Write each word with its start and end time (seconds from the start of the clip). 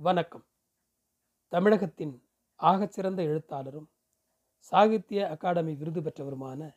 வணக்கம். 0.00 0.46
தமிழகத்தின் 1.48 2.28
ஆகச்சிறந்த 2.58 3.18
எழுத்தாளரும் 3.18 3.90
சாகித்ய 4.58 5.28
அகாடமி 5.28 5.74
விருது 5.74 6.02
பெற்றவருமான 6.02 6.76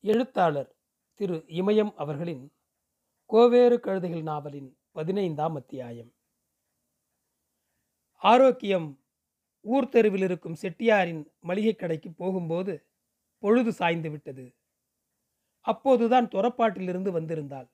எழுத்தாளர் 0.00 0.76
திரு 1.14 1.34
இமயம் 1.34 1.92
அவர்களின் 1.94 2.52
கோவேறு 3.28 3.78
கழுதைகள் 3.78 4.22
நாவலின் 4.22 4.78
பதினைந்தாம் 4.90 5.54
அத்தியாயம். 5.54 6.14
ஆரோக்கியம் 8.14 9.04
ஊர் 9.60 9.88
தெருவில் 9.88 10.22
இருக்கும் 10.22 10.56
செட்டியாரின் 10.62 11.30
மளிகை 11.40 11.74
கடைக்கு 11.74 12.12
போகும்போது 12.12 12.88
பொழுது 13.38 13.72
சாய்ந்து 13.72 14.10
விட்டது. 14.10 14.54
அப்போதுதான் 15.60 16.26
துறப்பாட்டிலிருந்து 16.26 17.20
வந்திருந்தாள். 17.20 17.70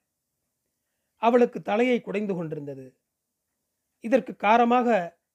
அவளுக்கு 1.16 1.62
தலையை 1.62 2.00
குடைந்து 2.00 2.34
கொண்டிருந்தது. 2.34 3.05
இதற்கு 4.06 4.32
காரமாக 4.44 4.88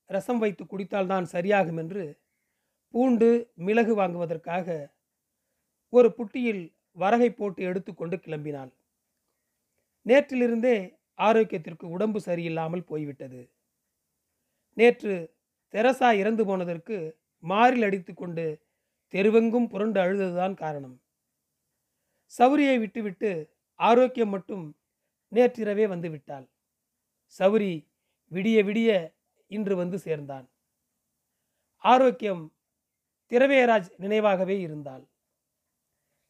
ரசம் 0.09 0.41
வைத்து 0.43 0.63
குடித்தால்தான் 0.65 1.25
சரியாகும் 1.33 1.79
என்று 1.83 2.03
பூண்டு 2.93 3.29
மிளகு 3.67 3.93
வாங்குவதற்காக 3.99 4.67
ஒரு 5.93 6.09
புட்டியில் 6.17 6.63
வரகை 6.97 7.29
போட்டு 7.31 7.61
எடுத்துக்கொண்டு 7.69 8.15
கிளம்பினாள். 8.17 8.71
நேற்றிலிருந்தே 10.05 10.75
ஆரோக்கியத்திற்கு 11.19 11.85
உடம்பு 11.95 12.19
சரியில்லாமல் 12.27 12.87
போய்விட்டது. 12.89 13.41
நேற்று 14.77 15.15
தெரசா 15.73 16.09
இறந்து 16.21 16.43
போனதற்கு 16.45 16.97
மாறில் 17.43 17.85
அடித்துக்கொண்டு 17.87 18.45
தெருவெங்கும் 19.13 19.69
புரண்டு 19.73 19.97
அழுததுதான் 20.03 20.55
காரணம். 20.63 20.97
சௌரியை 22.33 22.75
விட்டுவிட்டு 22.79 23.31
ஆரோக்கியம் 23.79 24.33
மட்டும் 24.35 24.65
நேற்றிரவே 25.31 25.85
வந்துவிட்டாள் 25.93 26.45
சௌரி 27.35 27.73
விடிய 28.31 28.63
விடிய 28.63 28.89
இன்று 29.47 29.75
வந்து 29.75 29.97
சேர்ந்தான். 29.99 30.49
ஆரோக்கியம் 31.83 32.43
திரவேராஜ் 33.31 33.89
நினைவாகவே 33.97 34.59
இருந்தாள். 34.59 35.03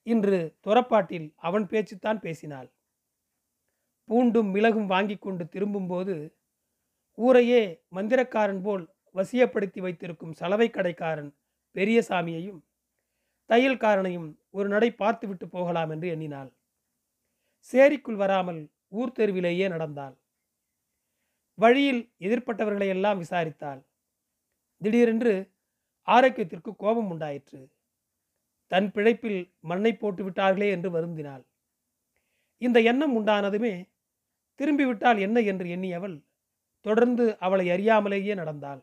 இன்று 0.04 0.58
துறப்பாட்டில் 0.62 1.34
அவன் 1.36 1.66
பேச்சுத்தான் 1.66 2.20
பேசினாள். 2.20 2.70
பூண்டும் 4.10 4.50
மிளகும் 4.52 4.86
வாங்கி 4.86 5.16
கொண்டு 5.16 5.44
திரும்பும்போது 5.50 6.16
ஊரையே 7.18 7.62
மந்திரக்காரன் 7.90 8.62
போல் 8.62 8.84
வசியப்படுத்தி 9.16 9.80
வைத்திருக்கும் 9.82 10.34
சலவை 10.34 10.70
கடைக்காரன் 10.70 11.32
பெரியசாமியையும் 11.76 12.60
தையல்காரனையும் 13.50 14.30
ஒரு 14.50 14.68
நடை 14.68 14.90
பார்த்துவிட்டு 14.92 15.48
போகலாம் 15.48 15.90
என்று 15.90 16.08
எண்ணினாள். 16.08 16.52
சேரிக்குள் 17.74 18.16
வராமல் 18.16 18.62
ஊர் 18.88 19.12
தெருவிலேயே 19.12 19.68
நடந்தாள். 19.68 20.16
வழியில் 21.62 22.02
எதிர்ப்பட்டவர்களை 22.20 22.88
எல்லாம் 22.88 23.22
விசாரித்தாள். 23.22 23.82
திடீரென்று 24.82 25.34
ஆரோக்கியத்திற்கு 26.08 26.72
கோபம் 26.76 27.10
உண்டாயிற்று. 27.10 27.62
தன் 28.72 28.88
பிழைப்பில் 28.92 29.42
மண்ணை 29.62 29.92
போட்டு 29.94 30.22
விட்டார்களே 30.24 30.68
என்று 30.72 30.90
வருந்தினாள். 30.92 31.44
இந்த 32.62 32.78
எண்ணம் 32.82 33.14
உண்டானதுமே 33.20 33.74
திரும்பிவிட்டால் 34.60 35.20
என்ன 35.20 35.40
என்று 35.42 35.68
எண்ணியவள் 35.68 36.18
தொடர்ந்து 36.86 37.26
அவளை 37.40 37.66
அறியாமலேயே 37.70 38.34
நடந்தாள். 38.36 38.82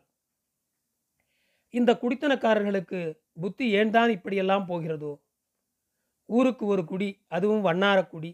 இந்த 1.73 1.91
குடித்தனக்காரர்களுக்கு 2.01 2.99
புத்தி 3.41 3.65
ஏன்தான் 3.71 4.09
இப்படியெல்லாம் 4.09 4.67
போகிறதோ? 4.67 5.11
ஊருக்கு 6.29 6.65
ஒரு 6.65 6.83
குடி 6.85 7.09
அதுவும் 7.27 7.65
வண்ணார 7.65 7.99
குடி 8.07 8.31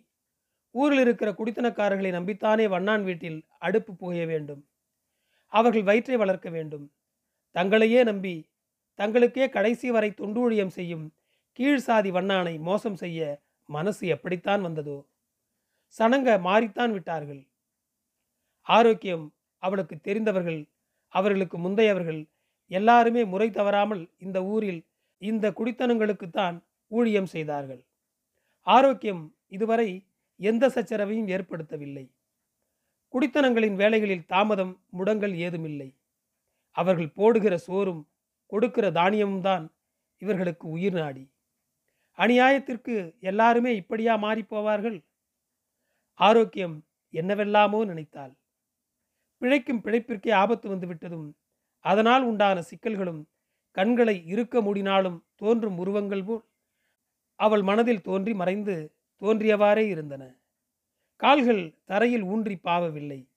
ஊரில் 0.75 0.99
இருக்கிற 0.99 1.29
குடித்தனக்காரர்களை 1.31 2.11
நம்பித்தானே 2.11 2.65
வண்ணான் 2.69 3.03
வீட்டில் 3.03 3.39
அடுப்பு 3.57 3.91
புகைய 3.95 4.25
வேண்டும். 4.25 4.61
அவர்கள் 5.53 5.83
வயிற்றை 5.83 6.17
வளர்க்க 6.17 6.49
வேண்டும். 6.49 6.85
தங்களையே 7.55 8.01
நம்பி 8.03 8.35
தங்களுக்கே 8.99 9.45
கடைசி 9.49 9.87
வரை 9.91 10.09
துண்டூழியம் 10.09 10.73
செய்யும் 10.77 11.05
கீழ் 11.59 11.79
சாதி 11.79 12.09
வண்ணானை 12.11 12.55
மோசம் 12.59 12.95
செய்ய 12.95 13.19
மனசு 13.69 14.07
எப்படித்தான் 14.07 14.61
வந்ததோ? 14.61 14.97
சனங்க 15.95 16.29
மாறித்தான் 16.47 16.91
விட்டார்கள். 16.91 17.41
ஆரோக்கியம் 18.67 19.25
அவளுக்கு 19.63 19.95
தெரிந்தவர்கள் 19.99 20.61
அவர்களுக்கு 21.13 21.57
முந்தையவர்கள் 21.57 22.21
எல்லாருமே 22.71 23.21
முறை 23.23 23.47
தவறாமல் 23.49 24.03
இந்த 24.17 24.37
ஊரில் 24.43 24.81
இந்த 25.21 25.45
குடித்தனங்களுக்குத்தான் 25.49 26.55
ஊழியம் 26.91 27.25
செய்தார்கள். 27.25 27.81
ஆரோக்கியம் 28.67 29.23
இதுவரை 29.47 29.89
எந்த 30.39 30.67
சச்சரவையும் 30.67 31.27
ஏற்படுத்தவில்லை. 31.27 32.05
குடித்தனங்களின் 33.13 33.75
வேலைகளில் 33.75 34.25
தாமதம் 34.25 34.73
முடங்கல் 34.97 35.35
ஏதுமில்லை. 35.37 35.89
அவர்கள் 36.75 37.09
போடுகிற 37.09 37.57
சோறும் 37.57 38.01
கொடுக்கிற 38.51 38.91
தானியமும் 38.91 39.41
தான் 39.41 39.65
இவர்களுக்கு 40.21 40.67
உயிர் 40.67 40.93
நாடி. 40.93 41.23
அநியாயத்திற்கு 42.17 42.95
எல்லாருமே 43.19 43.75
இப்படியா 43.75 44.15
மாறிப் 44.15 44.51
போவார்கள்? 44.53 44.97
ஆரோக்கியம் 46.19 46.75
என்னவெல்லாமோ 47.13 47.85
நினைத்தாள். 47.85 48.33
பிழைக்கும் 49.41 49.81
பிழைப்பிற்கே 49.83 50.31
ஆபத்து 50.33 50.69
வந்து 50.69 50.87
விட்டதும் 50.87 51.27
அதனால் 51.85 52.23
உண்டான 52.23 52.61
சிக்கல்களும் 52.61 53.21
கண்களை 53.71 54.25
இருக்க 54.25 54.61
மூடினாலும் 54.61 55.17
தோன்றும் 55.35 55.77
உருவங்கள் 55.77 56.23
போல் 56.23 56.43
அவள் 57.39 57.61
மனதில் 57.61 58.01
தோன்றி 58.01 58.33
மறைந்து 58.33 58.75
தோன்றியவாறே 59.21 59.87
இருந்தன. 59.87 60.39
கால்கள் 61.15 61.81
தரையில் 61.83 62.21
ஊன்றி 62.21 62.59
பாவவில்லை. 62.63 63.29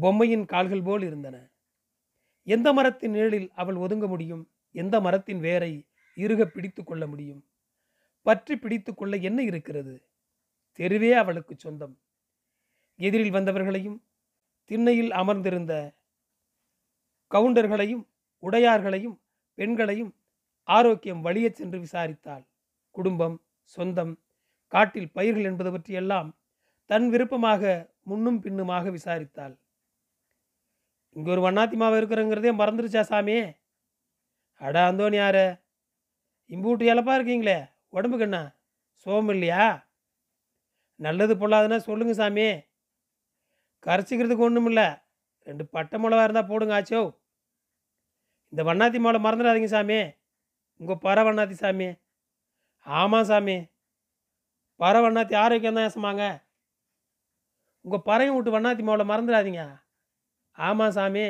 பொம்மையின் 0.00 0.44
கால்கள் 0.44 0.82
போல் 0.82 1.02
இருந்தன. 1.02 1.50
எந்த 2.42 2.72
மரத்தின் 2.72 3.10
நிழலில் 3.10 3.50
அவள் 3.54 3.74
ஒதுங்க 3.74 4.06
முடியும்? 4.06 4.50
எந்த 4.70 5.00
மரத்தின் 5.00 5.40
வேரை 5.40 5.86
இறுக 6.14 6.44
பிடித்து 6.44 6.84
கொள்ள 6.84 7.06
முடியும்? 7.06 7.46
பற்றி 8.22 8.56
பிடித்து 8.56 8.94
கொள்ள 8.94 9.16
என்ன 9.16 9.42
இருக்கிறது? 9.42 10.08
தெருவே 10.72 11.12
அவளுக்கு 11.12 11.54
சொந்தம். 11.58 12.00
எதிரில் 12.96 13.32
வந்தவர்களையும் 13.32 14.02
திண்ணையில் 14.64 15.12
அமர்ந்திருந்த 15.12 15.94
கவுண்டர்களையும் 17.30 18.06
உடையார்களையும் 18.42 19.20
பெண்களையும் 19.54 20.16
ஆரோக்கியம் 20.62 21.24
வழியச் 21.24 21.54
சென்று 21.54 21.78
விசாரித்தாள். 21.78 22.46
குடும்பம் 22.90 23.44
சொந்தம் 23.62 24.21
காட்டில் 24.72 25.14
பயிர்கள் 25.16 25.48
என்பது 25.50 25.70
பற்றியெல்லாம் 25.72 26.28
தன் 26.90 27.08
விருப்பமாக 27.10 27.62
முன்னும் 28.10 28.40
பின்னுமாக 28.40 28.90
விசாரித்தாள். 28.90 29.54
இங்கே 31.16 31.30
ஒரு 31.30 31.42
வண்ணாத்தி 31.46 31.76
மாவு 31.76 31.96
இருக்கிறங்கிறதே 32.00 32.50
மறந்துருச்சா 32.60 33.02
சாமி? 33.10 33.36
அட 34.60 34.76
அந்தோனி 34.90 35.16
யாரு? 35.16 35.46
இம்பூட்டு 36.50 36.84
இழப்பாக 36.90 37.16
இருக்கீங்களே 37.18 37.58
உடம்புக்கு 37.88 38.26
என்ன? 38.28 38.38
சோகம் 39.06 39.28
இல்லையா? 39.28 39.64
நல்லது 41.00 41.34
பொல்லாதுன்னா 41.34 41.78
சொல்லுங்க 41.88 42.12
சாமி. 42.12 42.48
கரைச்சிக்கிறதுக்கு 43.86 44.46
ஒன்றும் 44.48 44.66
இல்லை 44.66 44.88
ரெண்டு 45.46 45.64
பட்டை 45.66 45.96
மிளகா 46.02 46.26
இருந்தால் 46.26 46.50
போடுங்க 46.50 46.74
ஆச்சோ. 46.78 47.02
இந்த 48.52 48.62
வண்ணாத்தி 48.68 48.98
மாலை 48.98 49.18
மறந்துடாதீங்க 49.24 49.70
சாமி. 49.76 50.00
உங்கள் 50.80 51.02
பற 51.04 51.18
வண்ணாத்தி 51.28 51.56
சாமி. 51.62 51.88
ஆமாம் 52.86 53.28
சாமி. 53.30 53.56
பற 54.82 54.94
வண்ணாத்தி 55.04 55.34
ஆரோக்கியம் 55.44 55.76
தான் 55.78 55.88
ஏசமாங்க 55.88 56.24
உங்கள் 57.84 58.06
பறையும் 58.08 58.36
விட்டு 58.36 58.54
வண்ணாத்தி 58.54 58.82
மாவில் 58.88 59.10
மறந்துடாதீங்க. 59.10 59.62
ஆமாம் 60.58 60.94
சாமி. 60.96 61.26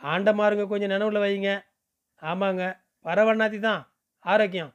ஆண்டமாருங்க 0.00 0.64
கொஞ்சம் 0.68 0.92
நினைவில் 0.94 1.22
வைங்க 1.24 1.50
ஆமாங்க. 2.22 2.62
பற 3.06 3.18
வண்ணாத்தி 3.28 3.58
தான் 3.66 3.82
ஆரோக்கியம். 4.24 4.72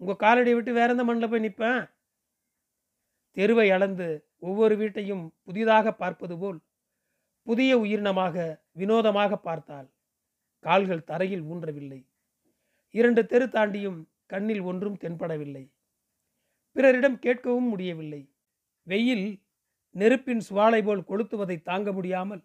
உங்கள் 0.00 0.20
காலடியை 0.24 0.56
விட்டு 0.56 0.72
வேற 0.78 0.94
எந்த 0.94 1.04
மண்ணில் 1.04 1.30
போய் 1.32 1.44
நிற்பேன்? 1.46 1.82
தெருவை 3.36 3.68
அளந்து 3.76 4.08
ஒவ்வொரு 4.48 4.74
வீட்டையும் 4.80 5.24
புதிதாக 5.46 5.92
பார்ப்பது 6.02 6.34
போல் 6.38 6.58
புதிய 7.46 7.72
உயிரினமாக 7.82 8.36
வினோதமாக 8.80 9.36
பார்த்தாள் 9.48 9.88
கால்கள் 10.64 11.08
தரையில் 11.10 11.44
ஊன்றவில்லை. 11.52 12.00
இரண்டு 12.98 13.22
தெரு 13.32 13.46
தாண்டியும் 13.56 13.98
கண்ணில் 14.32 14.62
ஒன்றும் 14.70 15.00
தென்படவில்லை. 15.02 15.64
பிறரிடம் 16.76 17.18
கேட்கவும் 17.22 17.68
முடியவில்லை. 17.72 18.22
வெயில் 18.82 19.26
நெருப்பின் 19.90 20.42
சுவாலை 20.48 20.84
போல் 20.84 21.08
கொளுத்துவதை 21.08 21.62
தாங்க 21.62 21.92
முடியாமல் 21.92 22.42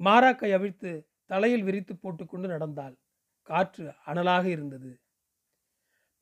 மாறாக்கை 0.00 0.50
அவிழ்த்து 0.52 0.90
தலையில் 1.24 1.62
விரித்து 1.62 1.96
போட்டுக்கொண்டு 1.96 2.48
நடந்தாள். 2.48 2.96
காற்று 3.42 3.92
அனலாக 4.06 4.44
இருந்தது. 4.46 5.00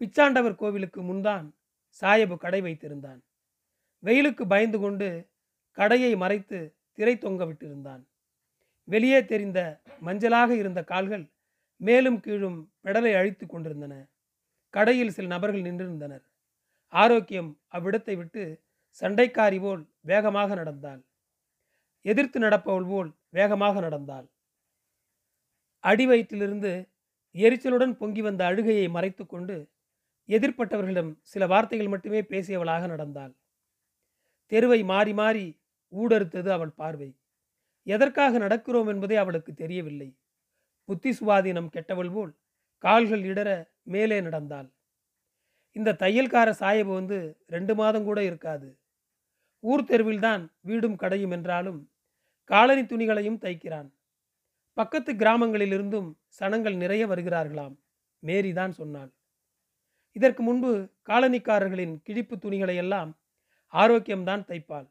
பிச்சாண்டவர் 0.00 0.54
கோவிலுக்கு 0.54 1.02
முன்தான் 1.02 1.46
சாயபு 2.02 2.36
கடை 2.36 2.60
வைத்திருந்தான். 2.60 3.20
வெயிலுக்கு 4.02 4.46
பயந்து 4.46 4.78
கொண்டு 4.78 5.08
கடையை 5.78 6.16
மறைத்து 6.16 6.58
திரை 6.92 7.18
தொங்க 7.18 7.44
விட்டிருந்தான். 7.44 8.02
வெளியே 8.84 9.24
தெரிந்த 9.24 9.82
மஞ்சளாக 10.06 10.50
இருந்த 10.56 10.80
கால்கள் 10.84 11.24
மேலும் 11.76 12.20
கீழும் 12.20 12.72
பெடலை 12.84 13.12
அழித்து 13.16 13.46
கொண்டிருந்தன. 13.46 13.94
கடையில் 14.74 15.10
சில 15.10 15.26
நபர்கள் 15.26 15.66
நின்றிருந்தனர். 15.68 16.24
ஆரோக்கியம் 16.92 17.50
அவ்விடத்தை 17.68 18.14
விட்டு 18.16 18.42
சண்டைக்காரி 19.02 19.58
போல் 19.60 19.82
வேகமாக 20.00 20.54
நடந்தாள். 20.54 21.00
எதிர்த்து 22.04 22.38
நடப்பவள் 22.38 22.88
போல் 22.92 23.10
வேகமாக 23.30 23.80
நடந்தாள். 23.80 24.26
அடி 25.84 26.04
வயிற்றிலிருந்து 26.06 26.72
எரிச்சலுடன் 27.34 27.94
பொங்கி 27.96 28.22
வந்த 28.22 28.42
அழுகையை 28.44 28.86
மறைத்துக்கொண்டு 28.88 29.56
எதிர்ப்பட்டவர்களிடம் 30.28 31.12
சில 31.22 31.42
வார்த்தைகள் 31.46 31.92
மட்டுமே 31.94 32.20
பேசியவளாக 32.22 32.86
நடந்தாள். 32.86 33.32
தெருவை 34.52 34.80
மாறி 34.82 35.12
மாறி 35.12 35.46
ஊடறுத்தது 35.92 36.50
அவள் 36.56 36.74
பார்வை. 36.80 37.10
எதற்காக 37.86 38.38
நடக்கிறோம் 38.38 38.88
என்பதே 38.92 39.16
அவளுக்கு 39.16 39.52
தெரியவில்லை. 39.54 40.08
புத்தி 40.88 41.10
சுவாதீனம் 41.10 41.72
கெட்டவள் 41.76 42.12
போல் 42.12 42.32
கால்கள் 42.84 43.22
இடற 43.22 43.50
மேலே 43.82 44.18
நடந்தாள். 44.20 44.68
இந்த 45.78 45.96
தையல்கார 46.02 46.48
சாயபு 46.60 46.92
வந்து 47.00 47.18
ரெண்டு 47.46 47.74
மாதம் 47.74 48.04
கூட 48.04 48.24
இருக்காது. 48.24 48.68
ஊர் 49.64 49.84
தெருவில்தான் 49.84 50.42
வீடும் 50.60 50.96
கடையும் 50.96 51.30
என்றாலும் 51.30 51.80
காலனி 52.50 52.82
துணிகளையும் 52.82 53.40
தைக்கிறான். 53.44 53.88
பக்கத்து 54.76 55.12
கிராமங்களிலிருந்தும் 55.12 56.08
சனங்கள் 56.38 56.76
நிறைய 56.76 57.06
வருகிறார்களாம் 57.06 57.74
மேரி 58.22 58.52
தான் 58.52 58.72
சொன்னாள். 58.72 59.10
இதற்கு 60.12 60.42
முன்பு 60.42 60.70
காலனிக்காரர்களின் 61.08 61.94
கிழிப்பு 62.06 62.36
துணிகளை 62.38 62.76
எல்லாம் 62.76 63.10
ஆரோக்கியம்தான் 63.74 64.44
தைப்பாள். 64.50 64.88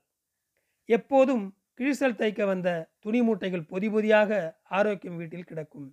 எப்போதும் 0.90 1.46
கிழிசல் 1.80 2.20
தைக்க 2.20 2.46
வந்த 2.46 2.70
துணி 3.00 3.20
மூட்டைகள் 3.22 3.70
பொதி 3.72 3.90
பொதியாக 3.90 4.32
ஆரோக்கியம் 4.80 5.18
வீட்டில் 5.18 5.50
கிடக்கும். 5.50 5.90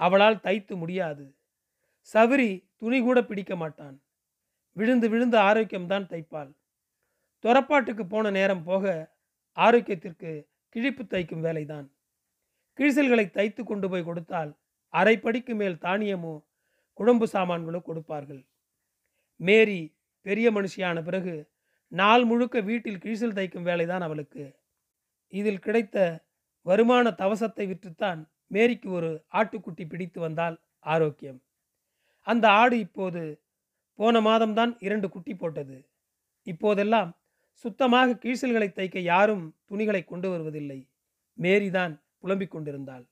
அவளால் 0.00 0.40
தைத்து 0.40 0.76
முடியாது. 0.76 1.24
சவரி 2.08 2.50
துணி 2.76 2.98
கூட 3.00 3.18
பிடிக்க 3.24 3.56
மாட்டான். 3.56 3.96
விழுந்து 4.76 5.06
விழுந்து 5.08 5.38
ஆரோக்கியம்தான் 5.38 6.06
தைப்பாள். 6.12 6.50
துறப்பாட்டுக்கு 7.44 8.04
போன 8.06 8.30
நேரம் 8.30 8.62
போக 8.62 9.14
ஆரோக்கியத்திற்கு 9.56 10.30
கிழிப்பு 10.74 11.02
தைக்கும் 11.04 11.44
வேலைதான். 11.46 11.86
கிழிசல்களை 12.78 13.26
தைத்து 13.30 13.64
கொண்டு 13.64 13.86
போய் 13.88 14.04
கொடுத்தால் 14.04 14.50
அரை 14.94 15.14
படிக்கு 15.18 15.54
மேல் 15.54 15.76
தானியமோ 15.76 16.34
குழம்பு 16.98 17.26
சாமான்களோ 17.32 17.80
கொடுப்பார்கள். 17.82 18.42
மேரி 19.40 19.80
பெரிய 20.26 20.50
மனுஷியான 20.52 21.02
பிறகு 21.02 21.34
நாள் 21.92 22.24
முழுக்க 22.24 22.60
வீட்டில் 22.60 23.00
கிழிசல் 23.04 23.36
தைக்கும் 23.38 23.68
வேலைதான் 23.70 24.00
அவளுக்கு. 24.00 24.44
இதில் 25.32 25.58
கிடைத்த 25.58 25.96
வருமான 26.66 27.10
தவசத்தை 27.10 27.64
விற்றுத்தான் 27.68 28.20
மேரிக்கு 28.54 28.88
ஒரு 28.90 29.10
ஆட்டுக்குட்டி 29.32 29.84
பிடித்து 29.88 30.20
வந்தால் 30.20 30.56
ஆரோக்கியம். 30.86 31.40
அந்த 32.26 32.50
ஆடு 32.50 32.78
இப்போது 32.78 33.40
போன 33.94 34.20
மாதம்தான் 34.20 34.76
இரண்டு 34.78 35.08
குட்டி 35.08 35.34
போட்டது. 35.34 35.88
இப்போதெல்லாம் 36.42 37.16
சுத்தமாக 37.52 38.18
கீழ்சல்களை 38.22 38.68
தைக்க 38.68 38.98
யாரும் 38.98 39.56
துணிகளை 39.66 40.04
கொண்டு 40.04 40.30
வருவதில்லை. 40.30 40.88
மேரிதான் 41.38 42.00
புலம்பிக் 42.18 42.50
கொண்டிருந்தாள். 42.50 43.04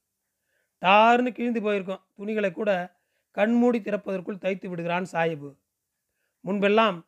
டார்னு 0.82 1.30
கிழிந்து 1.32 1.60
போயிருக்கோம் 1.60 2.02
துணிகளை 2.14 2.52
கூட 2.52 2.98
கண்மூடி 3.30 3.78
திறப்பதற்குள் 3.78 4.38
தைத்து 4.38 4.68
விடுகிறான் 4.68 5.06
சாயிபு. 5.12 5.50
முன்பெல்லாம் 6.44 6.98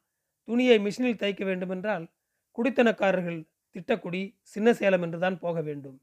துணியை 0.44 0.78
மிஷினில் 0.78 1.20
தைக்க 1.22 1.44
வேண்டுமென்றால் 1.44 2.04
குடித்தனக்காரர்கள் 2.58 3.40
திட்டக்குடி 3.70 4.22
சின்ன 4.40 4.72
சேலம் 4.72 5.02
என்றுதான் 5.02 5.38
போக 5.38 5.60
வேண்டும். 5.60 5.98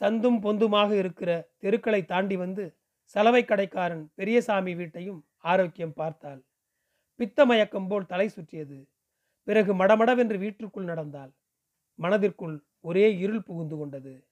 சந்தும் 0.00 0.38
பொந்துமாக 0.42 0.90
இருக்கிற 0.92 1.30
தெருக்களை 1.58 2.04
தாண்டி 2.04 2.36
வந்து 2.36 2.64
சலவை 3.14 3.44
கடைக்காரன் 3.44 4.12
பெரியசாமி 4.14 4.74
வீட்டையும் 4.74 5.26
ஆரோக்கியம் 5.36 5.92
பார்த்தாள். 5.92 6.44
பித்தமயக்கம் 7.16 7.88
போல் 7.88 8.06
தலை 8.06 8.28
சுற்றியது. 8.28 8.88
பிறகு 9.42 9.74
மடமடவென்று 9.74 10.38
வீட்டிற்குள் 10.38 10.84
நடந்தாள். 10.84 11.32
மனதிற்குள் 11.94 12.64
ஒரே 12.80 13.18
இருள் 13.18 13.42
புகுந்து 13.42 13.76
கொண்டது. 13.76 14.26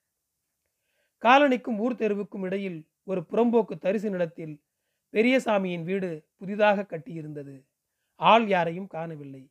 காலனிக்கும் 1.22 1.78
ஊர் 1.78 1.94
தெருவுக்கும் 1.94 2.42
இடையில் 2.42 2.88
ஒரு 3.04 3.20
புறம்போக்கு 3.20 3.78
தரிசு 3.78 4.10
நிலத்தில் 4.10 4.62
பெரியசாமியின் 5.12 5.82
வீடு 5.82 6.28
புதிதாக 6.36 6.82
கட்டியிருந்தது. 6.82 7.64
ஆள் 8.14 8.48
யாரையும் 8.48 8.86
காணவில்லை. 8.86 9.50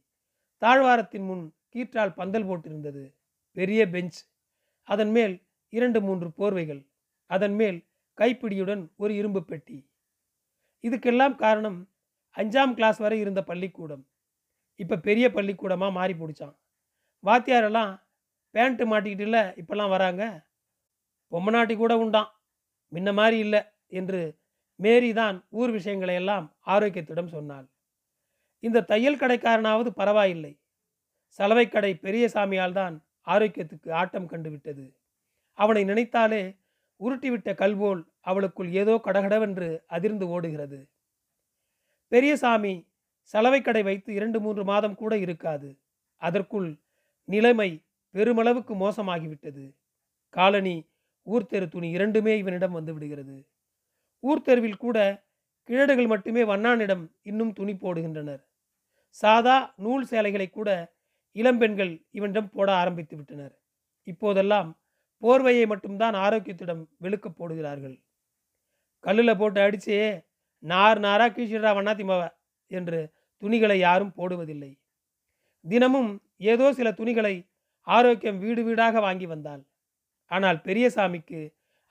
தாழ்வாரத்தின் 0.62 1.26
முன் 1.26 1.56
கீற்றால் 1.76 2.14
பந்தல் 2.14 2.46
போட்டிருந்தது. 2.46 3.14
பெரிய 3.52 3.90
பெஞ்ச். 3.90 4.30
அதன் 4.84 5.10
மேல் 5.10 5.48
இரண்டு 5.70 6.02
மூன்று 6.02 6.28
போர்வைகள். 6.28 6.88
அதன் 7.26 7.54
மேல் 7.54 7.87
கைப்பிடியுடன் 8.20 8.84
ஒரு 9.04 9.14
இரும்பு 9.20 9.42
பெட்டி. 9.50 9.78
இதுக்கெல்லாம் 10.84 11.36
காரணம் 11.44 11.80
அஞ்சாம் 12.38 12.74
கிளாஸ் 12.78 13.00
வரை 13.06 13.18
இருந்த 13.24 13.42
பள்ளிக்கூடம். 13.50 14.04
இப்போ 14.84 14.96
பெரிய 15.08 15.26
பள்ளிக்கூடமாக 15.36 15.96
மாறி 15.98 16.14
பிடிச்சான் 16.14 16.56
வாத்தியாரெல்லாம் 17.28 17.94
பேண்ட்டு 18.56 18.84
மாட்டிக்கிட்டுல 18.92 19.40
இப்போல்லாம் 19.62 19.94
வராங்க. 19.96 20.24
பொம்மநாட்டி 21.32 21.76
கூட 21.78 21.94
உண்டான் 22.04 22.30
முன்ன 22.92 23.14
மாதிரி 23.20 23.38
இல்லை 23.46 23.62
என்று 24.00 24.22
மேரி 24.80 25.10
தான் 25.22 25.38
ஊர் 25.60 25.72
விஷயங்களை 25.78 26.16
எல்லாம் 26.22 26.46
ஆரோக்கியத்திடம் 26.74 27.34
சொன்னாள். 27.36 27.66
இந்த 28.64 28.86
தையல் 28.92 29.20
கடைக்காரனாவது 29.22 29.90
பரவாயில்லை. 30.02 30.54
சலவை 31.40 31.66
கடை 31.68 31.92
பெரியசாமியால் 32.06 32.78
தான் 32.80 32.96
ஆரோக்கியத்துக்கு 33.34 33.90
ஆட்டம் 34.02 34.30
கண்டு 34.32 34.50
விட்டது. 34.54 34.86
அவனை 35.58 35.82
நினைத்தாலே 35.92 36.42
உருட்டிவிட்ட 37.00 37.54
கல்போல் 37.54 38.02
அவளுக்குள் 38.22 38.72
ஏதோ 38.72 39.02
கடகடவென்று 39.04 39.84
அதிர்ந்து 39.88 40.28
ஓடுகிறது. 40.28 40.90
பெரியசாமி 42.08 42.88
சலவை 43.22 43.62
கடை 43.62 43.84
வைத்து 43.84 44.14
இரண்டு 44.14 44.40
மூன்று 44.40 44.64
மாதம் 44.64 44.96
கூட 44.96 45.18
இருக்காது. 45.18 45.78
அதற்குள் 46.18 46.80
நிலைமை 47.24 47.84
பெருமளவுக்கு 48.14 48.74
மோசமாகிவிட்டது. 48.76 49.76
காலனி 50.30 50.90
ஊர்த்தெரு 51.28 51.70
துணி 51.70 51.90
இரண்டுமே 51.90 52.38
இவனிடம் 52.38 52.72
வந்து 52.72 52.94
விடுகிறது. 52.94 53.48
ஊர்த்தெருவில் 54.24 54.78
கூட 54.78 55.26
கிழடுகள் 55.70 56.08
மட்டுமே 56.08 56.44
வண்ணானிடம் 56.44 57.12
இன்னும் 57.22 57.54
துணி 57.54 57.74
போடுகின்றனர். 57.74 58.42
சாதா 59.10 59.74
நூல் 59.76 60.06
சேலைகளை 60.06 60.50
கூட 60.50 60.70
இளம்பெண்கள் 61.32 62.06
இவனிடம் 62.12 62.50
போட 62.50 62.74
ஆரம்பித்து 62.74 63.16
விட்டனர். 63.16 63.54
இப்போதெல்லாம் 64.04 64.70
போர்வையை 65.24 65.66
மட்டும்தான் 65.68 66.16
ஆரோக்கியத்திடம் 66.26 66.84
வெளுக்க 67.04 67.28
போடுகிறார்கள். 67.30 67.96
கல்லில் 69.00 69.40
போட்டு 69.40 69.60
அடித்து 69.62 69.98
நார் 70.64 71.00
நாரா 71.00 71.28
கீழ்ச்சிடா 71.30 71.72
வண்ணாத்திமாவ 71.78 72.24
என்று 72.72 73.00
துணிகளை 73.42 73.78
யாரும் 73.80 74.16
போடுவதில்லை. 74.18 74.72
தினமும் 75.66 76.12
ஏதோ 76.52 76.74
சில 76.74 76.92
துணிகளை 76.92 77.36
ஆரோக்கியம் 77.88 78.40
வீடு 78.40 78.62
வீடாக 78.64 79.00
வாங்கி 79.00 79.26
வந்தாள். 79.26 79.64
ஆனால் 80.32 80.58
பெரியசாமிக்கு 80.58 81.42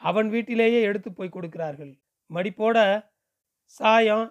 அவன் 0.02 0.28
வீட்டிலேயே 0.28 0.80
எடுத்து 0.82 1.10
போய் 1.12 1.34
கொடுக்கிறார்கள். 1.36 1.92
மடிப்போட 2.30 2.78
சாயம் 3.66 4.26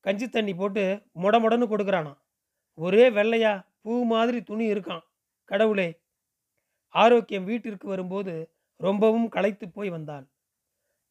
கஞ்சி 0.00 0.26
தண்ணி 0.28 0.54
போட்டு 0.54 0.84
முடமுடன்னு 1.22 1.66
கொடுக்குறானாம். 1.72 2.18
ஒரே 2.78 3.04
வெள்ளையா 3.10 3.52
பூ 3.82 3.92
மாதிரி 4.04 4.38
துணி 4.42 4.64
இருக்கான் 4.74 5.04
கடவுளே 5.50 5.88
ஆரோக்கியம் 6.94 7.44
வீட்டிற்கு 7.44 7.86
வரும்போது 7.88 8.34
ரொம்பவும் 8.80 9.28
களைத்து 9.28 9.66
போய் 9.68 9.90
வந்தாள் 9.90 10.26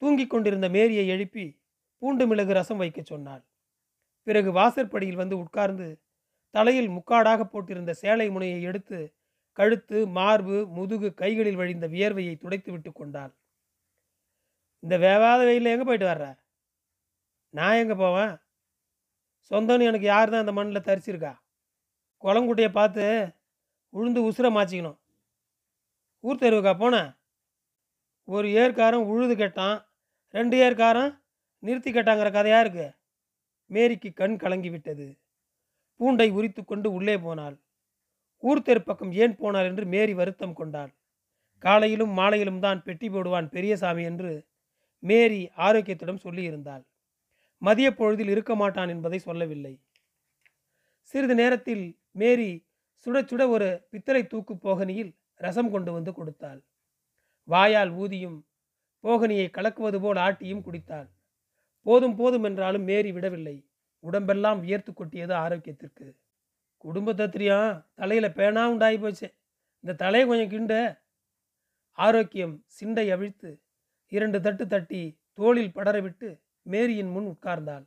தூங்கிக் 0.01 0.29
கொண்டிருந்த 0.29 0.67
மேரியை 0.69 1.07
எழுப்பி 1.07 1.45
பூண்டு 2.01 2.27
மிளகு 2.27 2.53
ரசம் 2.53 2.81
வைக்க 2.83 2.99
சொன்னாள். 3.01 3.43
பிறகு 4.27 4.51
வாசற்படியில் 4.51 5.19
வந்து 5.21 5.35
உட்கார்ந்து 5.43 5.87
தலையில் 6.55 6.89
முக்காடாக 6.89 7.41
போட்டிருந்த 7.43 7.91
சேலை 7.91 8.27
முனையை 8.29 8.61
எடுத்து 8.69 8.99
கழுத்து 9.57 10.07
மார்பு 10.17 10.57
முதுகு 10.77 11.09
கைகளில் 11.13 11.59
வழிந்த 11.61 11.85
வியர்வையை 11.87 12.35
துடைத்து 12.37 12.69
விட்டு 12.71 12.91
கொண்டாள். 12.91 13.33
இந்த 14.83 14.95
வேவாத 14.97 15.39
வெயிலில் 15.49 15.73
எங்கே 15.73 15.85
போயிட்டு 15.87 16.07
வர்ற? 16.11 16.27
நான் 17.53 17.79
எங்கே 17.83 17.95
போவேன்? 18.03 18.33
சொந்தம்னு 19.51 19.87
எனக்கு 19.89 20.07
யார் 20.13 20.31
தான் 20.33 20.43
அந்த 20.43 20.53
மண்ணில் 20.57 20.87
தரிச்சிருக்கா? 20.89 21.33
குளங்குட்டையை 22.23 22.71
பார்த்து 22.79 23.05
உழுந்து 23.93 24.21
உசுர 24.29 24.49
மாச்சிக்கணும். 24.57 25.00
ஊர் 26.23 26.41
தெருவுக்கா 26.41 26.73
போனேன் 26.81 27.09
ஒரு 28.27 28.47
ஏற்காரன் 28.61 29.07
உழுது 29.11 29.35
கேட்டான் 29.35 29.77
ரெண்டு 30.33 30.55
ஏற்காரன் 30.65 31.11
நிறுத்தி 31.63 31.91
கேட்டாங்கிற 31.91 32.29
கதையாக 32.31 32.63
இருக்கு 32.63 32.87
மேரிக்கு 33.69 34.09
கண் 34.13 34.37
கலங்கி 34.37 34.69
விட்டது. 34.69 35.07
பூண்டை 35.99 36.27
உரித்து 36.37 36.61
கொண்டு 36.63 36.87
உள்ளே 36.97 37.15
போனாள். 37.17 37.55
ஊர் 38.43 38.65
தெரு 38.67 38.81
பக்கம் 38.83 39.11
ஏன் 39.23 39.35
போனார் 39.41 39.67
என்று 39.69 39.83
மேரி 39.93 40.13
வருத்தம் 40.19 40.55
கொண்டாள். 40.59 40.91
காலையிலும் 41.63 42.13
மாலையிலும் 42.19 42.61
தான் 42.65 42.79
பெட்டி 42.85 43.07
போடுவான் 43.09 43.47
பெரியசாமி 43.55 44.03
என்று 44.11 44.31
மேரி 45.03 45.41
ஆரோக்கியத்திடம் 45.65 46.23
சொல்லியிருந்தாள் 46.25 46.83
மதிய 47.61 47.87
பொழுதில் 47.93 48.31
இருக்க 48.33 48.53
மாட்டான் 48.55 48.91
என்பதை 48.93 49.19
சொல்லவில்லை. 49.19 49.73
சிறிது 51.13 51.35
நேரத்தில் 51.41 51.83
மேரி 52.21 52.49
சுட 53.05 53.17
சுட 53.29 53.43
ஒரு 53.49 53.67
பித்தளை 53.91 54.23
தூக்கு 54.27 54.53
போகனியில் 54.57 55.11
ரசம் 55.43 55.71
கொண்டு 55.71 55.91
வந்து 55.91 56.11
கொடுத்தாள். 56.13 56.59
வாயால் 57.47 57.91
ஊதியும் 58.01 58.37
போகனியை 59.03 59.47
கலக்குவது 59.57 59.99
போல் 59.99 60.19
ஆட்டியும் 60.27 60.65
குடித்தாள். 60.65 61.09
போதும் 61.85 62.15
போதும் 62.15 62.43
என்றாலும் 62.43 62.83
மேரி 62.83 63.11
விடவில்லை. 63.11 63.55
உடம்பெல்லாம் 64.03 64.59
வியர்த்து 64.59 64.91
கொட்டியது 64.93 65.33
ஆரோக்கியத்திற்கு. 65.33 66.07
குடும்ப 66.83 67.13
தத்திரியம் 67.13 67.71
தலையில் 67.93 68.35
பேனா 68.37 68.63
உண்டாகி 68.69 68.97
போச்சு. 68.97 69.27
இந்த 69.83 69.93
தலையை 69.93 70.25
கொஞ்சம் 70.27 70.53
கிண்ட. 70.53 70.73
ஆரோக்கியம் 71.97 72.55
சிண்டை 72.77 73.05
அவிழ்த்து 73.11 73.49
இரண்டு 74.11 74.37
தட்டு 74.41 74.63
தட்டி 74.67 75.01
தோளில் 75.33 75.75
படரவிட்டு 75.75 76.29
மேரியின் 76.65 77.11
முன் 77.11 77.27
உட்கார்ந்தாள். 77.33 77.85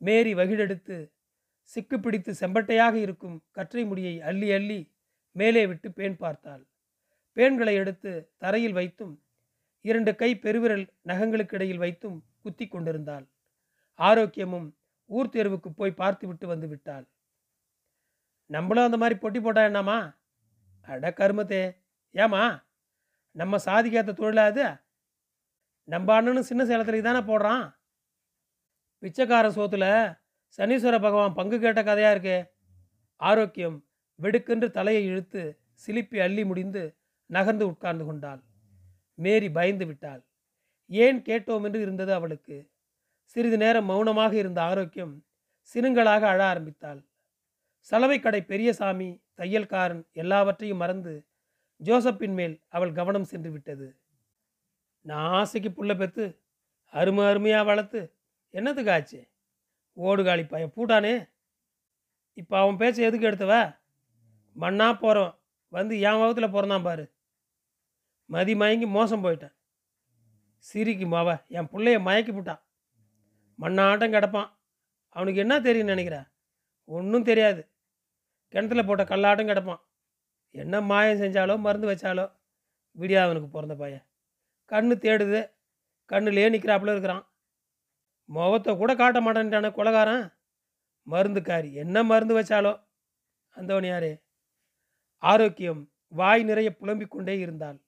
மேரி 0.00 0.32
வகிடெடுத்து 0.34 0.96
சிக்கு 1.70 1.96
பிடித்து 1.98 2.32
செம்பட்டையாக 2.40 2.94
இருக்கும் 3.04 3.36
கற்றை 3.50 3.82
முடியை 3.84 4.14
அள்ளி 4.20 4.48
அள்ளி 4.52 4.80
மேலே 5.40 5.66
விட்டு 5.66 5.88
பேன் 5.88 6.16
பார்த்தாள். 6.16 6.62
பேன்களை 7.36 7.72
எடுத்து 7.72 8.34
தரையில் 8.36 8.72
வைத்தும் 8.72 9.22
இரண்டு 9.80 10.14
கை 10.14 10.38
பெருவிரல் 10.38 10.86
நகங்களுக்கு 11.04 11.54
இடையில் 11.54 11.78
வைத்தும் 11.78 12.18
குத்தி 12.42 12.66
கொண்டிருந்தாள். 12.68 13.26
ஆரோக்கியமும் 13.98 14.68
ஊர் 15.04 15.32
தேர்வுக்கு 15.32 15.70
போய் 15.76 15.90
பார்த்து 15.90 16.26
விட்டு 16.26 16.46
வந்து 16.46 16.66
விட்டாள். 16.68 17.06
நம்மளும் 18.46 18.84
அந்த 18.84 18.96
மாதிரி 18.96 19.16
பொட்டி 19.20 19.40
போட்டா 19.42 19.62
என்னம்மா? 19.64 20.20
அட 20.80 21.14
கருமத்தே 21.16 21.62
ஏமா 22.14 22.44
நம்ம 23.30 23.56
சாதிக்காத 23.64 24.14
தொழிலாது 24.20 24.64
நம்ம 25.84 26.14
அண்ணனும் 26.14 26.48
சின்ன 26.50 26.62
சேலத்துல 26.64 27.00
தானே 27.02 27.20
போடுறான்? 27.30 27.66
பிச்சைக்கார 29.02 29.46
சோத்துல 29.48 29.84
சனீஸ்வர 30.58 30.96
பகவான் 31.00 31.34
பங்கு 31.34 31.56
கேட்ட 31.60 31.80
கதையா 31.82 32.10
இருக்கே? 32.14 32.38
ஆரோக்கியம் 33.20 33.76
வெடுக்கென்று 34.18 34.70
தலையை 34.70 35.04
இழுத்து 35.04 35.60
சிலிப்பி 35.86 36.18
அள்ளி 36.20 36.44
முடிந்து 36.44 36.96
நகர்ந்து 37.26 37.66
உட்கார்ந்து 37.66 38.04
கொண்டாள். 38.04 38.44
மேரி 39.14 39.50
பயந்து 39.50 39.86
விட்டாள். 39.86 40.26
ஏன் 40.86 41.22
கேட்டோம் 41.22 41.64
என்று 41.64 41.80
இருந்தது 41.80 42.12
அவளுக்கு. 42.14 42.70
சிறிது 43.22 43.56
நேரம் 43.56 43.84
மௌனமாக 43.84 44.32
இருந்த 44.32 44.62
ஆரோக்கியம் 44.62 45.24
சினுங்களாக 45.74 46.20
அழ 46.20 46.44
ஆரம்பித்தாள். 46.44 47.00
சலவை 47.80 48.20
கடை 48.20 48.42
பெரியசாமி 48.42 49.22
தையல்காரன் 49.36 50.06
எல்லாவற்றையும் 50.12 50.76
மறந்து 50.76 51.26
ஜோசப்பின் 51.84 52.34
மேல் 52.34 52.62
அவள் 52.68 52.92
கவனம் 52.92 53.24
சென்று 53.24 53.50
விட்டது. 53.50 54.00
நான் 55.00 55.30
ஆசைக்கு 55.32 55.70
புள்ள 55.70 55.98
பெத்து 55.98 56.24
அருமை 56.92 57.24
அருமையாக 57.24 57.64
வளர்த்து 57.64 58.00
என்னத்துக்கு 58.50 58.90
ஆச்சு? 58.90 59.20
ஓடுகாலி 59.96 60.48
பையன் 60.48 60.72
பூட்டானே. 60.76 61.28
இப்போ 62.34 62.60
அவன் 62.60 62.76
பேச்ச 62.76 62.96
எதுக்கு 62.96 63.28
எடுத்தவ? 63.30 63.77
மண்ணா 64.60 64.98
போகிறோம் 64.98 65.32
வந்து 65.72 66.00
என் 66.00 66.20
வகுத்தில் 66.20 66.50
பிறந்தான் 66.50 66.82
பாரு. 66.82 67.04
மதி 68.30 68.54
மயங்கி 68.54 68.86
மோசம் 68.86 69.24
போயிட்டேன் 69.24 69.54
சிரிக்கு 70.64 71.06
மாவ. 71.06 71.28
என் 71.48 71.68
பிள்ளைய 71.68 71.98
மயக்கி 72.08 72.32
விட்டான் 72.32 72.62
மண்ணாட்டம் 73.58 74.14
கிடப்பான். 74.14 74.50
அவனுக்கு 75.08 75.40
என்ன 75.40 75.60
தெரியும்னு 75.60 75.94
நினைக்கிற? 75.94 76.30
ஒன்றும் 76.84 77.24
தெரியாது. 77.24 77.62
கிணத்துல 78.48 78.82
போட்ட 78.82 79.04
கல்லாட்டம் 79.04 79.48
கிடப்பான். 79.48 79.80
என்ன 80.50 80.80
மாயம் 80.80 81.20
செஞ்சாலோ 81.20 81.58
மருந்து 81.58 81.88
வச்சாலோ 81.88 82.24
விடியா 82.96 83.22
அவனுக்கு 83.22 83.48
பிறந்த 83.48 83.74
பையன். 83.74 84.04
கண்ணு 84.70 84.94
தேடுது. 85.04 85.40
கண்ணுலேயே 86.10 86.48
நிற்கிறாப்புல 86.48 86.90
இருக்கிறான். 86.90 87.24
முகத்தை 88.28 88.76
கூட 88.76 88.94
காட்ட 88.94 89.20
மாட்டேன்ட்டான 89.20 89.70
கொலகாரன். 89.72 90.24
மருந்துக்காரி. 91.06 91.72
என்ன 91.72 92.02
மருந்து 92.02 92.40
வச்சாலோ? 92.40 92.72
அந்தவன் 93.56 93.84
யாரே? 93.84 94.12
ஆரோக்கியம் 95.22 95.92
வாய் 96.08 96.42
நிறைய 96.42 96.76
புலம்பிக் 96.76 97.10
கொண்டே 97.10 97.38
இருந்தாள். 97.38 97.78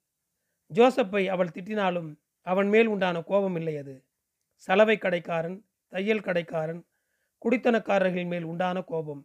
ஜோசப்பை 0.70 1.26
அவள் 1.26 1.54
திட்டினாலும் 1.54 2.10
அவன் 2.46 2.68
மேல் 2.68 2.86
உண்டான 2.86 3.22
கோபம் 3.22 3.56
இல்லை 3.56 3.76
அது. 3.76 3.94
சலவை 4.54 4.98
கடைக்காரன் 4.98 5.58
தையல் 5.88 6.20
கடைக்காரன் 6.20 6.86
குடித்தனக்காரர்கள் 7.42 8.26
மேல் 8.26 8.44
உண்டான 8.44 8.82
கோபம். 8.82 9.22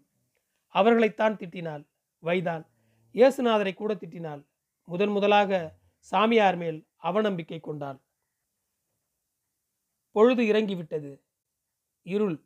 அவர்களைத்தான் 0.76 1.36
திட்டினாள். 1.36 1.84
வைதான் 2.24 2.64
இயேசுநாதரை 3.14 3.74
கூட 3.74 3.94
திட்டினாள். 3.94 4.42
முதன் 4.88 5.10
முதலாக 5.10 5.52
சாமியார் 5.98 6.58
மேல் 6.58 6.88
அவநம்பிக்கை 7.04 7.60
கொண்டாள். 7.60 8.00
பொழுது 10.12 10.44
இறங்கிவிட்டது. 10.44 11.12
இருள். 12.06 12.38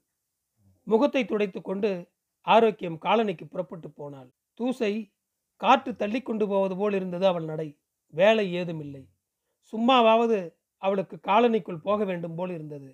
முகத்தை 0.84 1.26
துடைத்து 1.26 1.62
கொண்டு 1.62 2.12
ஆரோக்கியம் 2.48 3.02
காலனிக்கு 3.02 3.46
புறப்பட்டு 3.46 3.90
போனாள். 3.92 4.30
தூசை 4.60 4.94
காற்று 5.62 5.92
தள்ளி 5.96 6.20
கொண்டு 6.22 6.48
போவது 6.48 6.76
போல் 6.78 6.94
இருந்தது 6.94 7.26
அவள் 7.28 7.44
நடை. 7.44 7.70
வேலை 8.14 8.46
ஏதுமில்லை 8.54 9.04
சும்மாவாவது 9.74 10.38
அவளுக்கு 10.82 11.16
காலனிக்குள் 11.28 11.86
போக 11.88 12.04
வேண்டும் 12.06 12.36
போல் 12.36 12.50
இருந்தது. 12.50 12.92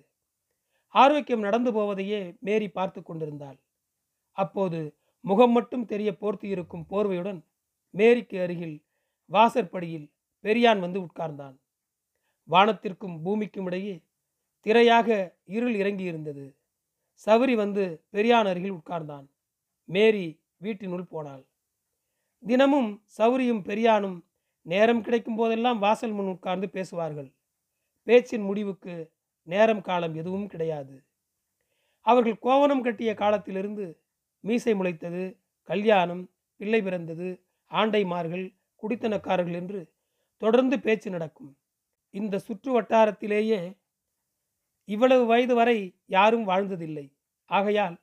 ஆரோக்கியம் 0.94 1.40
நடந்து 1.40 1.70
போவதையே 1.72 2.20
மேரி 2.38 2.68
பார்த்து 2.68 3.00
கொண்டிருந்தாள். 3.02 3.58
அப்போது 4.36 4.80
முகம் 5.24 5.50
மட்டும் 5.50 5.84
தெரிய 5.84 6.10
போர்த்தி 6.16 6.48
இருக்கும் 6.48 6.86
போர்வையுடன் 6.90 7.40
மேரிக்கு 7.94 8.36
அருகில் 8.42 8.76
வாசற்படியில் 9.30 10.06
பெரியான் 10.44 10.80
வந்து 10.80 10.98
உட்கார்ந்தான். 11.00 11.56
வானத்திற்கும் 12.48 13.16
பூமிக்கும் 13.22 13.66
இடையே 13.66 13.94
திரையாக 14.66 15.08
இருள் 15.56 15.74
இறங்கி 15.74 16.04
இருந்தது 16.04 16.44
சவரி 17.26 17.54
வந்து 17.54 17.84
பெரியான் 18.12 18.48
அருகில் 18.50 18.78
உட்கார்ந்தான். 18.78 19.26
மேரி 19.88 20.26
வீட்டினுள் 20.56 21.10
போனாள். 21.10 21.44
தினமும் 22.46 23.04
சௌரியும் 23.18 23.62
பெரியானும் 23.64 24.24
நேரம் 24.62 25.00
கிடைக்கும் 25.00 25.34
போதெல்லாம் 25.34 25.78
வாசல் 25.78 26.12
முன் 26.12 26.26
உட்கார்ந்து 26.26 26.68
பேசுவார்கள். 26.68 27.34
பேச்சின் 28.02 28.42
முடிவுக்கு 28.42 29.12
நேரம் 29.42 29.80
காலம் 29.80 30.14
எதுவும் 30.14 30.46
கிடையாது. 30.46 31.04
அவர்கள் 32.00 32.38
கோவணம் 32.38 32.82
கட்டிய 32.82 33.14
காலத்திலிருந்து 33.14 34.02
மீசை 34.40 34.74
முளைத்தது 34.74 35.40
கல்யாணம் 35.62 36.30
பிள்ளை 36.56 36.82
பிறந்தது 36.82 37.46
ஆண்டைமார்கள் 37.70 38.56
குடித்தனக்காரர்கள் 38.82 39.54
என்று 39.54 39.92
தொடர்ந்து 40.36 40.80
பேச்சு 40.80 41.10
நடக்கும். 41.10 41.58
இந்த 42.10 42.38
சுற்று 42.38 42.80
வட்டாரத்திலேயே 42.80 43.76
இவ்வளவு 44.84 45.26
வயது 45.26 45.54
வரை 45.54 46.00
யாரும் 46.06 46.48
வாழ்ந்ததில்லை. 46.48 47.16
ஆகையால் 47.44 47.96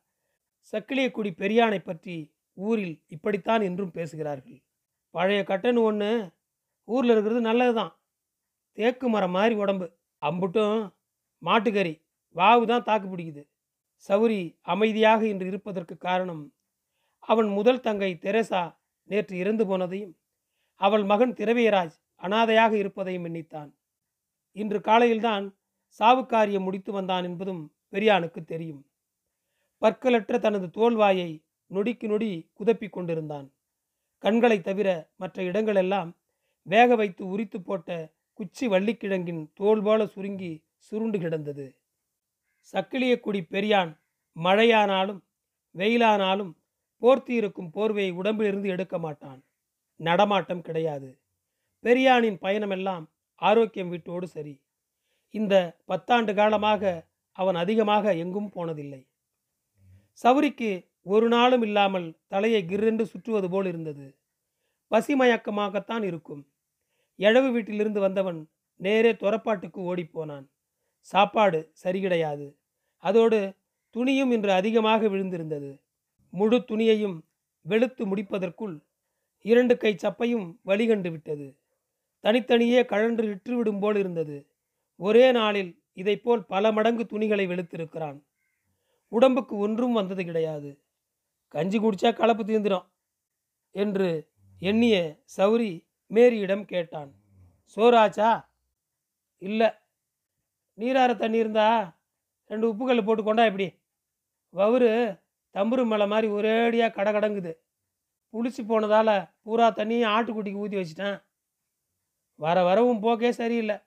சக்கிலியக்குடி 0.74 1.32
பெரியானை 1.38 1.80
பற்றி 1.80 2.33
ஊரில் 2.58 2.96
இப்படித்தான் 3.08 3.62
என்றும் 3.62 3.92
பேசுகிறார்கள். 3.92 4.58
பழைய 5.14 5.44
கட்டணு 5.44 5.82
ஒன்று 5.82 6.10
ஊரில் 6.88 7.12
இருக்கிறது 7.12 7.42
நல்லது 7.42 7.74
தான் 7.74 7.94
தேக்கு 8.78 9.08
மரம் 9.10 9.32
மாதிரி 9.32 9.56
உடம்பு. 9.56 9.88
அம்புட்டும் 10.22 10.78
மாட்டுக்கறி 11.42 11.94
வாவு 12.36 12.64
தான் 12.66 12.84
தாக்கு 12.84 13.08
பிடிக்குது. 13.08 13.44
சௌரி 14.10 14.40
அமைதியாக 14.62 15.22
இன்று 15.28 15.48
இருப்பதற்கு 15.48 15.98
காரணம் 15.98 16.44
அவன் 17.24 17.48
முதல் 17.48 17.80
தங்கை 17.80 18.12
தெரேசா 18.16 18.62
நேற்று 19.10 19.36
இறந்து 19.38 19.64
போனதையும் 19.66 20.14
அவள் 20.82 21.04
மகன் 21.04 21.34
திரவியராஜ் 21.34 21.96
அனாதையாக 22.22 22.74
இருப்பதையும் 22.74 23.26
எண்ணித்தான். 23.26 23.70
இன்று 24.56 24.80
காலையில்தான் 24.82 25.46
சாவுக்காரியம் 26.00 26.66
முடித்து 26.68 26.92
வந்தான் 26.92 27.24
என்பதும் 27.24 27.62
பெரியானுக்கு 27.92 28.42
தெரியும். 28.44 28.82
பற்களற்ற 29.82 30.40
தனது 30.40 30.68
தோல்வாயை 30.70 31.30
நொடிக்கு 31.74 32.08
நொடி 32.08 32.50
குதப்பிக் 32.54 32.96
கொண்டிருந்தான். 32.96 33.48
கண்களை 34.18 34.62
தவிர 34.62 34.90
மற்ற 35.16 35.44
இடங்களெல்லாம் 35.44 36.12
வேக 36.62 36.96
வைத்து 36.96 37.28
உரித்து 37.28 37.62
போட்ட 37.62 38.14
குச்சி 38.34 38.68
வள்ளிக்கிழங்கின் 38.68 39.52
தோல் 39.54 39.82
போல 39.82 40.06
சுருங்கி 40.08 40.64
சுருண்டு 40.78 41.20
கிடந்தது. 41.20 41.68
சக்கிலியக்குடி 42.74 43.42
பெரியான் 43.50 43.92
மழையானாலும் 44.36 45.22
வெயிலானாலும் 45.76 46.54
போர்த்தி 46.98 47.34
இருக்கும் 47.34 47.72
போர்வையை 47.74 48.12
உடம்பிலிருந்து 48.12 48.70
எடுக்க 48.70 48.98
மாட்டான். 48.98 49.44
நடமாட்டம் 49.96 50.62
கிடையாது. 50.62 51.10
பெரியானின் 51.84 52.38
பயணமெல்லாம் 52.42 53.06
ஆரோக்கியம் 53.36 53.90
வீட்டோடு 53.90 54.28
சரி. 54.28 54.62
இந்த 55.30 55.56
பத்தாண்டு 55.88 56.34
காலமாக 56.36 56.84
அவன் 57.32 57.56
அதிகமாக 57.56 58.14
எங்கும் 58.14 58.52
போனதில்லை. 58.56 59.02
சவுரிக்கு 60.24 60.72
ஒரு 61.06 61.28
நாளும் 61.28 61.62
இல்லாமல் 61.62 62.18
தலையை 62.28 62.64
கிர்ரென்று 62.64 63.02
சுற்றுவது 63.02 63.50
போல் 63.50 63.66
இருந்தது. 63.66 64.16
பசிமயக்கமாகத்தான் 64.92 66.04
இருக்கும். 66.04 66.48
எழவு 67.20 67.52
வீட்டிலிருந்து 67.52 68.00
வந்தவன் 68.00 68.48
நேரே 68.76 69.16
துறப்பாட்டுக்கு 69.16 69.96
ஓடிப்போனான். 69.96 70.46
சாப்பாடு 71.00 71.70
சரி 71.74 72.02
கிடையாது 72.02 72.58
அதோடு 72.98 73.54
துணியும் 73.96 74.32
இன்று 74.32 74.52
அதிகமாக 74.52 75.08
விழுந்திருந்தது. 75.08 75.80
முழு 76.30 76.58
துணியையும் 76.58 77.18
வெளுத்து 77.62 78.16
முடிப்பதற்குள் 78.16 78.82
இரண்டு 79.42 79.78
கை 79.78 79.96
சப்பையும் 79.96 80.58
வழிகண்டு 80.66 81.12
விட்டது. 81.12 81.58
தனித்தனியே 82.20 82.86
கழன்று 82.86 83.26
இற்றுவிடும் 83.28 83.80
போல் 83.80 83.96
இருந்தது. 83.96 84.48
ஒரே 84.96 85.32
நாளில் 85.32 85.82
இதைப்போல் 85.96 86.44
பல 86.48 86.72
மடங்கு 86.72 87.06
துணிகளை 87.06 87.48
வெளுத்திருக்கிறான். 87.48 88.18
உடம்புக்கு 89.08 89.58
ஒன்றும் 89.58 89.94
வந்தது 89.94 90.26
கிடையாது. 90.26 90.70
கஞ்சி 91.54 91.78
குடிச்சா 91.80 92.10
கலப்பு 92.14 92.44
தீந்துடும் 92.44 92.86
என்று 93.76 94.10
எண்ணிய 94.60 94.96
சௌரி 95.38 95.72
மேரியிடம் 96.12 96.66
கேட்டான். 96.66 97.12
சோறாச்சா? 97.76 98.30
இல்லை. 99.42 99.70
நீரார 100.78 101.12
தண்ணி 101.16 101.38
இருந்தா 101.38 101.68
ரெண்டு 102.52 102.66
உப்புக்கல் 102.72 103.06
போட்டு 103.06 103.24
கொண்டா 103.24 103.44
இப்படி 103.46 103.68
வவுரு 104.54 104.90
தம்புரு 105.56 105.84
மலை 105.86 106.08
மாதிரி 106.08 106.28
ஒரேடியாக 106.34 106.96
கடகடங்குது. 106.98 107.54
புளிச்சு 108.34 108.62
போனதால் 108.68 109.16
பூரா 109.42 109.68
தண்ணியும் 109.70 110.14
ஆட்டுக்குட்டிக்கு 110.16 110.64
ஊற்றி 110.64 110.78
வச்சிட்டேன். 110.78 111.18
வர 112.40 112.58
வரவும் 112.64 113.00
போக்கே 113.00 113.32
சரியில்லை. 113.32 113.78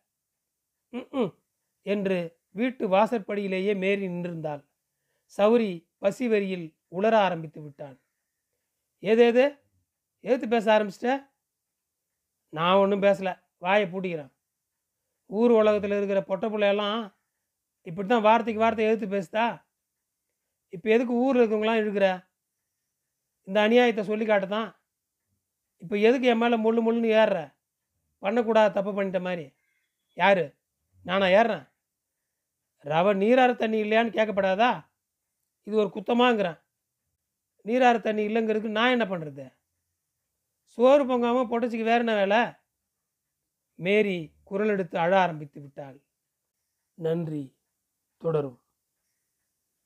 ம் 0.93 1.33
என்று 1.87 2.19
வீட்டு 2.51 2.85
வாசற்படியிலேயே 2.89 3.73
மேறி 3.77 4.07
நின்றிருந்தாள். 4.09 4.63
சௌரி 5.39 5.71
பசி 5.99 6.27
வரியில் 6.29 6.67
உளர 6.99 7.15
ஆரம்பித்து 7.27 7.63
விட்டான். 7.63 7.97
ஏதேது 9.03 9.45
ஏத்து 10.25 10.47
பேச 10.47 10.67
ஆரம்பிச்சிட்ட? 10.77 11.31
நான் 12.49 12.81
ஒன்றும் 12.83 13.03
பேசலை. 13.03 13.33
வாயை 13.59 13.87
பூட்டிக்கிறேன். 13.93 14.33
ஊர் 15.27 15.51
உலகத்தில் 15.51 15.91
இருக்கிற 15.91 16.23
பொட்டை 16.23 16.49
பிள்ளையெல்லாம் 16.51 17.15
இப்படி 17.83 18.09
தான் 18.09 18.27
வார்த்தைக்கு 18.29 18.63
வார்த்தை 18.63 18.87
எதிர்த்து 18.87 19.07
பேசுதா? 19.17 19.47
இப்போ 20.69 20.91
எதுக்கு 20.91 21.15
ஊரில் 21.15 21.43
இருக்கவங்களாம் 21.43 21.81
இழுக்கிற? 21.83 22.07
இந்த 23.45 23.69
அநியாயத்தை 23.69 24.03
சொல்லி 24.03 24.27
காட்டதான் 24.27 24.69
இப்போ 25.83 25.97
எதுக்கு 25.97 26.27
என் 26.27 26.39
மேலே 26.39 26.57
முள்ளு 26.57 26.81
முள்ளுன்னு 26.87 27.11
ஏறுற? 27.23 27.55
பண்ணக்கூடாது 28.19 28.75
தப்பு 28.75 28.91
பண்ணிட்ட 28.93 29.21
மாதிரி. 29.21 29.45
யார்? 30.15 30.45
நானா 31.03 31.27
ஏறுறேன்? 31.27 31.67
ரவ 32.85 33.15
நீராறு 33.15 33.57
தண்ணி 33.57 33.83
இல்லையான்னு 33.83 34.17
கேட்கப்படாதா? 34.17 34.71
இது 35.63 35.77
ஒரு 35.77 35.91
குத்தமாங்கிறேன். 35.95 36.59
நீராறு 37.67 38.01
தண்ணி 38.01 38.27
இல்லைங்கிறதுக்கு 38.27 38.69
நான் 38.69 38.91
என்ன 38.91 39.05
பண்ணுறது 39.05 39.47
சோறு 40.65 41.05
பொங்காமல் 41.05 41.51
பொட்டச்சிக்கு 41.51 41.85
வேற 41.85 41.99
என்ன 41.99 42.15
வேலை? 42.15 42.41
மேரி 43.75 44.33
குரல் 44.45 44.69
எடுத்து 44.69 44.99
அழ 44.99 45.19
ஆரம்பித்து 45.21 45.61
விட்டாள். 45.61 45.99
நன்றி. 46.95 47.57
தொடரும். 48.19 48.59